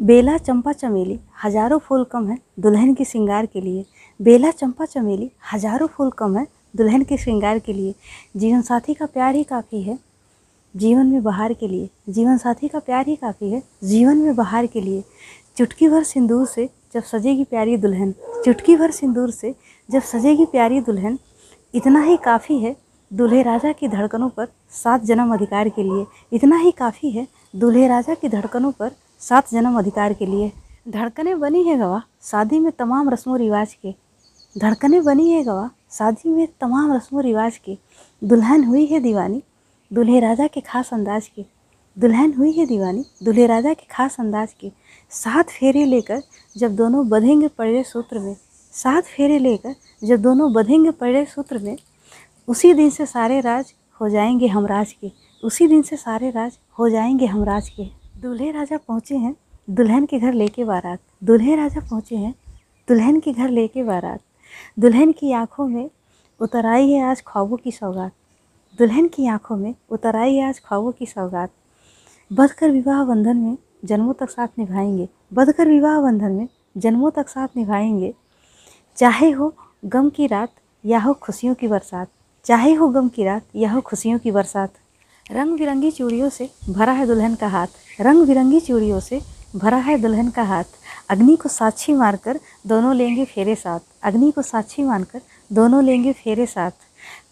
बेला 0.00 0.36
चंपा 0.38 0.72
चमेली 0.72 1.18
हज़ारों 1.44 1.78
फूल 1.78 2.04
कम 2.04 2.28
है 2.28 2.36
दुल्हन 2.60 2.92
के 2.94 3.04
श्रृंगार 3.04 3.46
के 3.46 3.60
लिए। 3.60 3.84
बेला 4.20 4.50
चंपा 4.50 4.84
चमेली 4.84 5.30
हज़ारों 5.52 5.86
फूल 5.86 6.10
कम 6.10 6.36
है 6.36 6.46
दुल्हन 6.76 7.02
के 7.02 7.16
श्रृंगार 7.16 7.58
के 7.58 7.72
लिए। 7.72 7.94
जीवन 8.36 8.62
साथी 8.62 8.94
का 8.94 9.06
प्यार 9.06 9.34
ही 9.34 9.42
काफ़ी 9.44 9.82
है 9.82 9.98
जीवन 10.74 11.06
में 11.06 11.22
बहार 11.22 11.52
के 11.52 11.68
लिए। 11.68 11.88
जीवन 12.08 12.36
साथी 12.38 12.68
का 12.68 12.78
प्यार 12.78 13.06
ही 13.06 13.16
काफ़ी 13.16 13.50
है 13.50 13.62
जीवन 13.84 14.16
में 14.16 14.36
बहार 14.36 14.66
के 14.66 14.80
लिए। 14.80 15.02
चुटकी 15.56 15.88
भर 15.88 16.04
सिंदूर 16.04 16.46
से 16.46 16.68
जब 16.94 17.02
सजेगी 17.02 17.44
प्यारी 17.44 17.76
दुल्हन। 17.76 18.14
चुटकी 18.44 18.76
भर 18.76 18.90
सिंदूर 18.90 19.30
से 19.30 19.54
जब 19.88 20.02
सजेगी 20.02 20.44
प्यारी 20.46 20.80
दुल्हन। 20.80 21.18
इतना 21.74 22.02
ही 22.02 22.16
काफ़ी 22.24 22.58
है 22.58 22.74
दूल्हे 23.10 23.42
राजा 23.42 23.72
की 23.72 23.88
धड़कनों 23.88 24.28
पर 24.28 24.48
सात 24.74 25.02
जन्म 25.02 25.34
अधिकार 25.34 25.68
के 25.68 25.82
लिए। 25.82 26.06
इतना 26.32 26.56
ही 26.56 26.70
काफ़ी 26.70 27.10
है 27.10 27.26
दूल्हे 27.54 27.86
राजा 27.88 28.14
की 28.14 28.28
धड़कनों 28.28 28.72
पर 28.72 28.90
सात 29.20 29.50
जन्म 29.50 29.78
अधिकार 29.78 30.12
के 30.12 30.26
लिए 30.26 30.52
धड़कनें 30.88 31.40
बनी 31.40 31.62
है 31.62 31.78
गवाह। 31.78 32.00
शादी 32.22 32.58
में 32.58 32.72
तमाम 32.72 33.10
रस्मों 33.10 33.38
रिवाज 33.38 33.74
के। 33.74 33.94
धड़कनें 34.58 35.04
बनी 35.04 35.30
है 35.30 35.44
गवाह। 35.44 35.68
शादी 35.90 36.30
में 36.30 36.48
तमाम 36.60 36.92
रस्मों 36.92 37.22
रिवाज 37.22 37.56
के। 37.56 37.78
दुल्हन 38.24 38.64
हुई 38.64 38.86
है 38.86 39.00
दीवानी, 39.00 39.42
दूल्हे 39.92 40.20
राजा 40.20 40.46
के 40.46 40.60
खास 40.60 40.90
अंदाज 40.92 41.28
के। 41.28 41.44
दुल्हन 41.98 42.34
हुई 42.34 42.52
है 42.52 42.66
दीवानी, 42.66 43.04
दूल्हे 43.22 43.46
राजा 43.46 43.74
के 43.74 43.86
खास 43.90 44.16
अंदाज 44.20 44.52
के। 44.52 44.72
सात 45.10 45.50
फेरे 45.50 45.84
लेकर 45.84 46.22
जब 46.56 46.76
दोनों 46.76 47.08
बधेंगे 47.08 47.48
पड़े 47.48 47.84
सूत्र 47.84 48.18
में। 48.18 48.36
सात 48.72 49.04
फेरे 49.04 49.38
लेकर 49.38 49.74
जब 50.04 50.22
दोनों 50.22 50.52
बधेंगे 50.52 50.90
पड़े 50.90 51.24
सूत्र 51.24 51.58
में। 51.58 51.76
उसी 52.48 52.74
दिन 52.74 52.90
से 52.90 53.06
सारे 53.06 53.40
राज 53.40 53.72
हो 54.00 54.08
जाएँगे 54.08 54.46
हमराज 54.46 54.92
के। 54.92 55.12
उसी 55.44 55.68
दिन 55.68 55.82
से 55.82 55.96
सारे 55.96 56.30
राज 56.30 56.58
हो 56.78 56.88
जाएँगे 56.88 57.26
हमराज 57.26 57.68
के। 57.68 57.97
दूल्हे 58.22 58.50
राजा 58.50 58.76
पहुँचे 58.76 59.16
हैं, 59.16 59.36
दुल्हन 59.70 60.06
के 60.06 60.18
घर 60.18 60.32
लेके 60.32 60.64
बारात। 60.64 60.98
दूल्हे 61.24 61.56
राजा 61.56 61.80
पहुँचे 61.80 62.16
हैं, 62.16 62.34
दुल्हन 62.88 63.20
के 63.20 63.32
घर 63.32 63.48
लेके 63.48 63.82
बारात। 63.82 64.20
दुल्हन 64.78 65.12
की 65.12 65.32
आँखों 65.32 65.68
में 65.68 65.90
उतर 66.40 66.66
आई 66.66 66.90
है 66.90 67.02
आज 67.02 67.22
ख्वाबों 67.26 67.56
की 67.56 67.72
सौगात। 67.72 68.12
दुल्हन 68.78 69.08
की 69.08 69.26
आँखों 69.26 69.56
में 69.56 69.74
उतर 69.90 70.16
आई 70.16 70.36
है 70.36 70.48
आज 70.48 70.60
ख्वाबों 70.64 70.92
की 70.92 71.06
सौगात। 71.06 71.50
बधकर 72.32 72.70
विवाह 72.70 73.04
बंधन 73.04 73.36
में 73.36 73.58
जन्मों 73.84 74.14
तक 74.14 74.30
साथ 74.30 74.48
निभाएँगे। 74.58 75.08
बधकर 75.34 75.68
विवाह 75.68 76.00
बंधन 76.00 76.32
में 76.32 76.48
जन्मों 76.76 77.10
तक 77.10 77.28
साथ 77.28 77.48
निभाएँगे। 77.56 78.14
चाहे 78.96 79.30
हो 79.30 79.54
गम 79.84 80.10
की 80.10 80.26
रात, 80.26 80.52
या 80.86 80.98
हो 80.98 81.14
खुशियों 81.14 81.54
की 81.54 81.68
बरसात। 81.68 82.08
चाहे 82.44 82.74
हो 82.74 82.88
गम 82.88 83.08
की 83.08 83.24
रात, 83.24 83.42
या 83.56 83.72
हो 83.72 83.80
खुशियों 83.80 84.18
की 84.18 84.30
बरसात। 84.30 84.72
रंग 85.30 85.58
बिरंगी 85.58 85.90
चूड़ियों 85.90 86.28
से 86.28 86.48
भरा 86.68 86.92
है 86.92 87.06
दुल्हन 87.06 87.34
का 87.34 87.48
हाथ। 87.48 87.66
रंग 88.00 88.26
बिरंगी 88.26 88.60
चूड़ियों 88.60 89.00
से 89.00 89.20
भरा 89.56 89.76
है 89.76 89.96
दुल्हन 89.98 90.28
का 90.30 90.42
हाथ। 90.42 90.64
अग्नि 91.10 91.34
को 91.36 91.48
साक्षी 91.48 91.92
मारकर 91.92 92.38
दोनों 92.66 92.94
लेंगे 92.96 93.24
फेरे 93.24 93.54
साथ। 93.54 93.80
अग्नि 94.02 94.30
को 94.30 94.42
साक्षी 94.42 94.82
मानकर 94.82 95.20
दोनों 95.50 95.82
लेंगे 95.84 96.12
फेरे 96.12 96.46
साथ। 96.46 96.70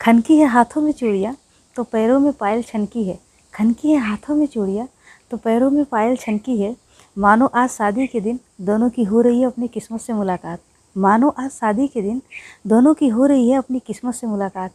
खनकी 0.00 0.36
है 0.38 0.46
हाथों 0.46 0.82
में 0.82 0.92
चूड़िया 0.92 1.34
तो 1.76 1.84
पैरों 1.84 2.20
में 2.20 2.32
पायल 2.32 2.62
छनकी 2.62 3.04
है। 3.04 3.18
खनकी 3.52 3.92
है 3.92 3.98
हाथों 4.00 4.36
में 4.36 4.46
चूड़िया 4.46 4.88
तो 5.30 5.36
पैरों 5.36 5.70
में 5.70 5.84
पायल 5.84 6.16
छनकी 6.16 6.60
है। 6.60 6.74
मानो 7.16 7.46
आज 7.46 7.70
शादी 7.70 8.06
के 8.06 8.20
दिन 8.20 8.40
दोनों 8.60 8.90
की 8.90 9.04
हो 9.04 9.20
रही 9.20 9.40
है 9.40 9.46
अपनी 9.46 9.68
किस्मत 9.68 10.00
से 10.00 10.12
मुलाकात। 10.12 10.60
मानो 10.96 11.28
आज 11.38 11.50
शादी 11.50 11.86
के 11.88 12.02
दिन 12.02 12.22
दोनों 12.66 12.94
की 12.94 13.08
हो 13.08 13.26
रही 13.26 13.48
है 13.50 13.58
अपनी 13.58 13.78
किस्मत 13.78 14.14
से 14.14 14.26
मुलाकात। 14.26 14.72